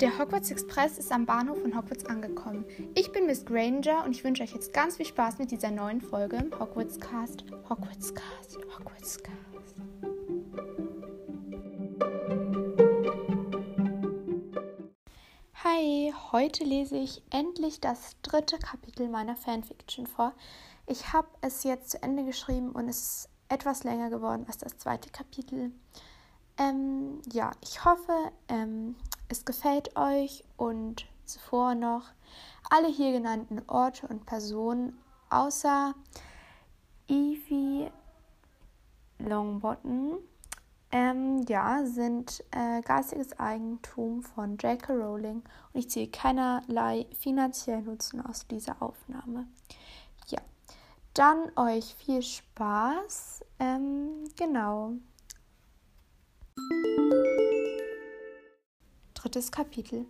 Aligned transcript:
Der 0.00 0.18
Hogwarts 0.18 0.50
Express 0.50 0.96
ist 0.96 1.12
am 1.12 1.26
Bahnhof 1.26 1.60
von 1.60 1.76
Hogwarts 1.76 2.06
angekommen. 2.06 2.64
Ich 2.94 3.12
bin 3.12 3.26
Miss 3.26 3.44
Granger 3.44 4.02
und 4.06 4.12
ich 4.12 4.24
wünsche 4.24 4.42
euch 4.42 4.54
jetzt 4.54 4.72
ganz 4.72 4.96
viel 4.96 5.04
Spaß 5.04 5.36
mit 5.38 5.50
dieser 5.50 5.70
neuen 5.70 6.00
Folge 6.00 6.36
im 6.36 6.58
Hogwarts 6.58 6.98
Cast. 6.98 7.44
Hogwarts 7.68 8.14
Cast, 8.14 8.56
Hogwarts 8.78 9.18
Cast. 9.22 9.76
Hi, 15.62 16.14
heute 16.32 16.64
lese 16.64 16.96
ich 16.96 17.22
endlich 17.28 17.82
das 17.82 18.16
dritte 18.22 18.58
Kapitel 18.58 19.06
meiner 19.06 19.36
Fanfiction 19.36 20.06
vor. 20.06 20.32
Ich 20.86 21.12
habe 21.12 21.28
es 21.42 21.62
jetzt 21.62 21.90
zu 21.90 22.02
Ende 22.02 22.24
geschrieben 22.24 22.70
und 22.70 22.88
es 22.88 22.96
ist 22.96 23.28
etwas 23.50 23.84
länger 23.84 24.08
geworden 24.08 24.46
als 24.46 24.56
das 24.56 24.78
zweite 24.78 25.10
Kapitel. 25.10 25.72
Ähm, 26.56 27.20
ja, 27.30 27.50
ich 27.62 27.84
hoffe, 27.84 28.32
ähm, 28.48 28.96
es 29.30 29.44
gefällt 29.44 29.96
euch 29.96 30.44
und 30.56 31.06
zuvor 31.24 31.74
noch 31.74 32.04
alle 32.68 32.88
hier 32.88 33.12
genannten 33.12 33.62
Orte 33.68 34.06
und 34.08 34.26
Personen 34.26 34.98
außer 35.30 35.94
Evie 37.08 37.90
Longbottom 39.18 40.18
ähm, 40.92 41.44
ja, 41.48 41.84
sind 41.86 42.42
äh, 42.50 42.80
geistiges 42.82 43.38
Eigentum 43.38 44.22
von 44.22 44.56
J.K. 44.56 44.92
Rowling 44.92 45.42
und 45.72 45.80
ich 45.80 45.88
ziehe 45.88 46.08
keinerlei 46.08 47.06
finanziellen 47.16 47.84
Nutzen 47.84 48.24
aus 48.24 48.46
dieser 48.48 48.82
Aufnahme. 48.82 49.46
Ja, 50.26 50.40
dann 51.14 51.52
euch 51.56 51.94
viel 51.94 52.22
Spaß. 52.22 53.44
Ähm, 53.60 54.24
genau. 54.36 54.94
Drittes 59.22 59.52
Kapitel. 59.52 60.06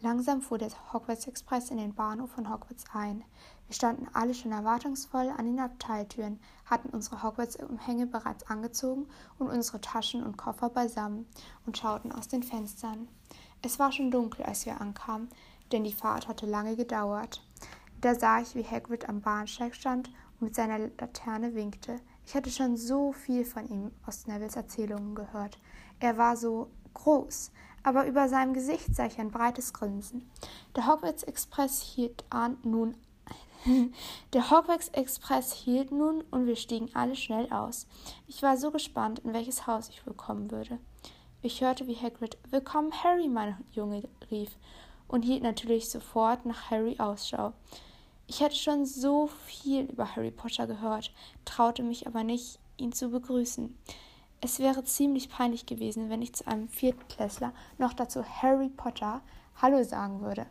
Langsam 0.00 0.42
fuhr 0.42 0.58
der 0.58 0.70
Hogwarts 0.92 1.28
Express 1.28 1.70
in 1.70 1.76
den 1.76 1.94
Bahnhof 1.94 2.32
von 2.32 2.52
Hogwarts 2.52 2.84
ein. 2.92 3.22
Wir 3.68 3.76
standen 3.76 4.08
alle 4.12 4.34
schon 4.34 4.50
erwartungsvoll 4.50 5.28
an 5.28 5.46
den 5.46 5.60
Abteiltüren, 5.60 6.40
hatten 6.64 6.88
unsere 6.88 7.22
Hogwarts-Umhänge 7.22 8.08
bereits 8.08 8.42
angezogen 8.48 9.06
und 9.38 9.50
unsere 9.50 9.80
Taschen 9.80 10.24
und 10.24 10.36
Koffer 10.36 10.68
beisammen 10.68 11.28
und 11.64 11.78
schauten 11.78 12.10
aus 12.10 12.26
den 12.26 12.42
Fenstern. 12.42 13.06
Es 13.62 13.78
war 13.78 13.92
schon 13.92 14.10
dunkel, 14.10 14.44
als 14.44 14.66
wir 14.66 14.80
ankamen, 14.80 15.28
denn 15.70 15.84
die 15.84 15.92
Fahrt 15.92 16.26
hatte 16.26 16.46
lange 16.46 16.74
gedauert. 16.74 17.46
Da 18.00 18.16
sah 18.16 18.40
ich, 18.40 18.56
wie 18.56 18.64
Hagrid 18.64 19.08
am 19.08 19.20
Bahnsteig 19.20 19.76
stand 19.76 20.08
und 20.40 20.46
mit 20.48 20.56
seiner 20.56 20.78
Laterne 20.98 21.54
winkte. 21.54 22.00
Ich 22.26 22.34
hatte 22.34 22.50
schon 22.50 22.76
so 22.76 23.12
viel 23.12 23.44
von 23.44 23.68
ihm 23.68 23.92
aus 24.06 24.26
Nevilles 24.26 24.56
Erzählungen 24.56 25.14
gehört. 25.14 25.60
Er 26.00 26.18
war 26.18 26.36
so 26.36 26.68
groß, 26.94 27.52
aber 27.82 28.06
über 28.06 28.28
seinem 28.28 28.54
Gesicht 28.54 28.94
sah 28.94 29.06
ich 29.06 29.18
ein 29.18 29.30
breites 29.30 29.72
Grinsen. 29.72 30.30
Der 30.76 30.86
Hogwarts 30.86 31.22
Express 31.22 31.80
hielt 31.80 32.24
an, 32.30 32.58
nun 32.62 32.94
der 34.32 34.50
Hogwarts 34.50 34.88
Express 34.88 35.52
hielt 35.52 35.92
nun 35.92 36.22
und 36.30 36.46
wir 36.46 36.56
stiegen 36.56 36.88
alle 36.94 37.14
schnell 37.14 37.52
aus. 37.52 37.86
Ich 38.26 38.42
war 38.42 38.56
so 38.56 38.70
gespannt, 38.70 39.18
in 39.20 39.34
welches 39.34 39.66
Haus 39.66 39.90
ich 39.90 40.06
wohl 40.06 40.14
kommen 40.14 40.50
würde. 40.50 40.78
Ich 41.42 41.60
hörte, 41.60 41.86
wie 41.86 41.96
Hagrid 41.96 42.38
Willkommen, 42.50 42.92
Harry, 43.02 43.28
mein 43.28 43.56
Junge, 43.72 44.02
rief 44.30 44.56
und 45.08 45.22
hielt 45.22 45.42
natürlich 45.42 45.90
sofort 45.90 46.46
nach 46.46 46.70
Harry 46.70 46.96
Ausschau. 46.98 47.52
Ich 48.26 48.42
hatte 48.42 48.54
schon 48.54 48.86
so 48.86 49.26
viel 49.46 49.84
über 49.84 50.16
Harry 50.16 50.30
Potter 50.30 50.66
gehört, 50.66 51.12
traute 51.44 51.82
mich 51.82 52.06
aber 52.06 52.24
nicht, 52.24 52.58
ihn 52.76 52.92
zu 52.92 53.10
begrüßen. 53.10 53.76
Es 54.42 54.58
wäre 54.58 54.84
ziemlich 54.84 55.28
peinlich 55.28 55.66
gewesen, 55.66 56.08
wenn 56.08 56.22
ich 56.22 56.34
zu 56.34 56.46
einem 56.46 56.68
Viertklässler, 56.68 57.52
noch 57.76 57.92
dazu 57.92 58.24
Harry 58.24 58.70
Potter, 58.70 59.20
Hallo 59.60 59.82
sagen 59.84 60.22
würde. 60.22 60.46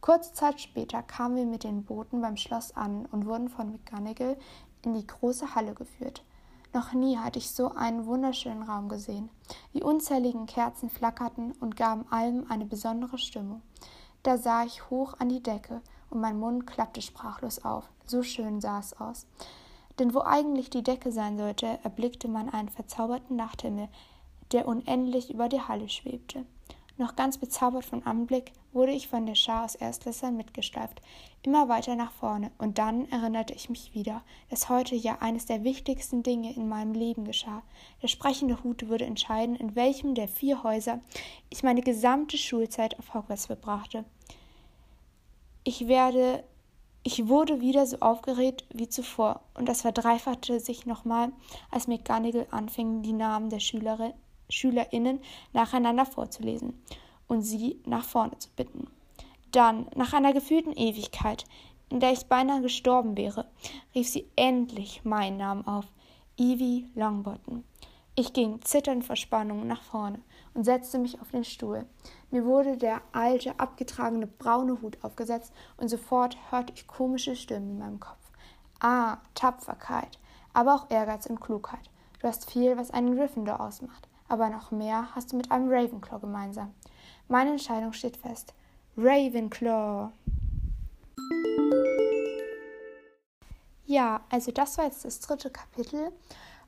Kurze 0.00 0.32
Zeit 0.32 0.58
später 0.58 1.02
kamen 1.02 1.36
wir 1.36 1.44
mit 1.44 1.64
den 1.64 1.84
Booten 1.84 2.22
beim 2.22 2.38
Schloss 2.38 2.74
an 2.74 3.04
und 3.12 3.26
wurden 3.26 3.50
von 3.50 3.72
McGonagall 3.72 4.38
in 4.82 4.94
die 4.94 5.06
große 5.06 5.54
Halle 5.54 5.74
geführt. 5.74 6.24
Noch 6.72 6.94
nie 6.94 7.18
hatte 7.18 7.38
ich 7.38 7.50
so 7.50 7.72
einen 7.72 8.06
wunderschönen 8.06 8.62
Raum 8.62 8.88
gesehen. 8.88 9.28
Die 9.74 9.82
unzähligen 9.82 10.46
Kerzen 10.46 10.88
flackerten 10.88 11.52
und 11.60 11.76
gaben 11.76 12.10
allem 12.10 12.46
eine 12.48 12.64
besondere 12.64 13.18
Stimmung. 13.18 13.60
Da 14.22 14.38
sah 14.38 14.64
ich 14.64 14.88
hoch 14.88 15.14
an 15.18 15.28
die 15.28 15.42
Decke 15.42 15.82
und 16.08 16.20
mein 16.20 16.38
Mund 16.38 16.66
klappte 16.66 17.02
sprachlos 17.02 17.64
auf. 17.64 17.90
So 18.06 18.22
schön 18.22 18.62
sah 18.62 18.78
es 18.78 18.98
aus. 18.98 19.26
Denn 20.00 20.14
wo 20.14 20.22
eigentlich 20.22 20.70
die 20.70 20.82
Decke 20.82 21.12
sein 21.12 21.36
sollte, 21.36 21.78
erblickte 21.82 22.26
man 22.26 22.48
einen 22.48 22.70
verzauberten 22.70 23.36
Nachthimmel, 23.36 23.88
der 24.50 24.66
unendlich 24.66 25.30
über 25.30 25.50
die 25.50 25.60
Halle 25.60 25.90
schwebte. 25.90 26.46
Noch 26.96 27.16
ganz 27.16 27.36
bezaubert 27.36 27.84
von 27.84 28.02
Anblick 28.04 28.52
wurde 28.72 28.92
ich 28.92 29.08
von 29.08 29.26
der 29.26 29.34
Schar 29.34 29.66
aus 29.66 29.74
Erstklässlern 29.74 30.38
mitgeschleift, 30.38 31.02
immer 31.42 31.68
weiter 31.68 31.96
nach 31.96 32.12
vorne, 32.12 32.50
und 32.56 32.78
dann 32.78 33.10
erinnerte 33.10 33.52
ich 33.52 33.68
mich 33.68 33.94
wieder, 33.94 34.22
dass 34.48 34.70
heute 34.70 34.94
ja 34.94 35.18
eines 35.20 35.44
der 35.44 35.64
wichtigsten 35.64 36.22
Dinge 36.22 36.54
in 36.54 36.66
meinem 36.66 36.94
Leben 36.94 37.26
geschah. 37.26 37.62
Der 38.02 38.08
sprechende 38.08 38.64
Hut 38.64 38.88
würde 38.88 39.04
entscheiden, 39.04 39.54
in 39.54 39.76
welchem 39.76 40.14
der 40.14 40.28
vier 40.28 40.62
Häuser 40.62 41.00
ich 41.50 41.62
meine 41.62 41.82
gesamte 41.82 42.38
Schulzeit 42.38 42.98
auf 42.98 43.12
Hogwarts 43.12 43.46
verbrachte. 43.46 44.06
Ich 45.64 45.88
werde 45.88 46.42
ich 47.02 47.28
wurde 47.28 47.60
wieder 47.60 47.86
so 47.86 47.98
aufgeregt 48.00 48.64
wie 48.72 48.88
zuvor, 48.88 49.40
und 49.54 49.68
das 49.68 49.82
verdreifachte 49.82 50.60
sich 50.60 50.86
nochmal, 50.86 51.32
als 51.70 51.88
McGonagall 51.88 52.46
anfing, 52.50 53.02
die 53.02 53.12
Namen 53.12 53.48
der 53.48 53.60
Schüler, 53.60 54.14
SchülerInnen 54.48 55.20
nacheinander 55.52 56.04
vorzulesen 56.04 56.74
und 57.28 57.42
sie 57.42 57.80
nach 57.86 58.04
vorne 58.04 58.38
zu 58.38 58.50
bitten. 58.50 58.88
Dann, 59.52 59.86
nach 59.96 60.12
einer 60.12 60.32
gefühlten 60.32 60.72
Ewigkeit, 60.72 61.44
in 61.88 62.00
der 62.00 62.12
ich 62.12 62.26
beinahe 62.26 62.60
gestorben 62.60 63.16
wäre, 63.16 63.46
rief 63.94 64.08
sie 64.08 64.26
endlich 64.36 65.04
meinen 65.04 65.38
Namen 65.38 65.66
auf: 65.66 65.86
Evie 66.36 66.86
Longbottom. 66.94 67.64
Ich 68.20 68.34
ging 68.34 68.60
zitternd 68.60 69.02
vor 69.02 69.16
Spannung 69.16 69.66
nach 69.66 69.80
vorne 69.80 70.20
und 70.52 70.64
setzte 70.64 70.98
mich 70.98 71.22
auf 71.22 71.30
den 71.30 71.42
Stuhl. 71.42 71.86
Mir 72.30 72.44
wurde 72.44 72.76
der 72.76 73.00
alte, 73.12 73.58
abgetragene 73.58 74.26
braune 74.26 74.82
Hut 74.82 75.02
aufgesetzt 75.02 75.54
und 75.78 75.88
sofort 75.88 76.36
hörte 76.50 76.74
ich 76.76 76.86
komische 76.86 77.34
Stimmen 77.34 77.70
in 77.70 77.78
meinem 77.78 77.98
Kopf. 77.98 78.30
Ah, 78.78 79.16
Tapferkeit, 79.34 80.18
aber 80.52 80.74
auch 80.74 80.90
Ehrgeiz 80.90 81.24
und 81.24 81.40
Klugheit. 81.40 81.88
Du 82.20 82.28
hast 82.28 82.50
viel, 82.50 82.76
was 82.76 82.90
einen 82.90 83.16
Gryffindor 83.16 83.58
ausmacht, 83.58 84.06
aber 84.28 84.50
noch 84.50 84.70
mehr 84.70 85.14
hast 85.14 85.32
du 85.32 85.38
mit 85.38 85.50
einem 85.50 85.70
Ravenclaw 85.70 86.20
gemeinsam. 86.20 86.74
Meine 87.26 87.52
Entscheidung 87.52 87.94
steht 87.94 88.18
fest. 88.18 88.52
Ravenclaw. 88.98 90.10
Ja, 93.86 94.20
also 94.28 94.52
das 94.52 94.76
war 94.76 94.84
jetzt 94.84 95.06
das 95.06 95.20
dritte 95.20 95.48
Kapitel 95.48 96.12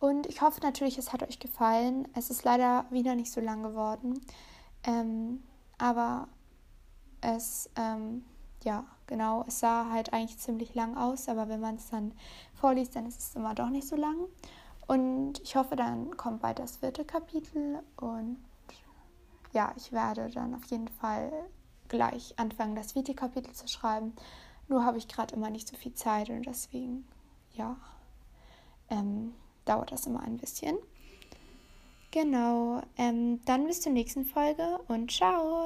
und 0.00 0.26
ich 0.26 0.42
hoffe 0.42 0.60
natürlich, 0.60 0.98
es 0.98 1.12
hat 1.12 1.22
euch 1.22 1.38
gefallen. 1.38 2.08
Es 2.14 2.30
ist 2.30 2.44
leider 2.44 2.84
wieder 2.90 3.14
nicht 3.14 3.32
so 3.32 3.40
lang 3.40 3.62
geworden. 3.62 4.20
Ähm, 4.84 5.42
aber 5.78 6.28
es, 7.20 7.70
ähm, 7.76 8.24
ja, 8.62 8.84
genau, 9.06 9.44
es 9.46 9.60
sah 9.60 9.90
halt 9.90 10.12
eigentlich 10.12 10.38
ziemlich 10.38 10.74
lang 10.74 10.96
aus, 10.96 11.28
aber 11.28 11.48
wenn 11.48 11.60
man 11.60 11.76
es 11.76 11.90
dann 11.90 12.12
vorliest, 12.54 12.96
dann 12.96 13.06
ist 13.06 13.18
es 13.18 13.34
immer 13.34 13.54
doch 13.54 13.70
nicht 13.70 13.88
so 13.88 13.96
lang. 13.96 14.16
Und 14.86 15.40
ich 15.40 15.56
hoffe, 15.56 15.76
dann 15.76 16.16
kommt 16.16 16.42
bald 16.42 16.58
das 16.58 16.76
vierte 16.76 17.04
Kapitel 17.04 17.82
und 17.96 18.36
ja, 19.52 19.72
ich 19.76 19.92
werde 19.92 20.28
dann 20.30 20.54
auf 20.54 20.64
jeden 20.66 20.88
Fall 20.88 21.32
gleich 21.88 22.34
anfangen, 22.38 22.74
das 22.74 22.92
vierte 22.92 23.14
Kapitel 23.14 23.52
zu 23.52 23.68
schreiben. 23.68 24.12
Nur 24.68 24.84
habe 24.84 24.98
ich 24.98 25.08
gerade 25.08 25.34
immer 25.34 25.48
nicht 25.48 25.68
so 25.68 25.76
viel 25.76 25.94
Zeit 25.94 26.28
und 26.28 26.44
deswegen, 26.44 27.06
ja, 27.52 27.76
ähm, 28.90 29.32
dauert 29.64 29.92
das 29.92 30.06
immer 30.06 30.22
ein 30.22 30.36
bisschen. 30.36 30.76
Genau, 32.10 32.82
ähm, 32.96 33.40
dann 33.44 33.66
bis 33.66 33.80
zur 33.80 33.92
nächsten 33.92 34.24
Folge 34.24 34.78
und 34.86 35.10
ciao! 35.10 35.64